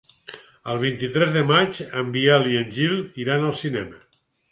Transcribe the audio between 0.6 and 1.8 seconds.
El vint-i-tres de maig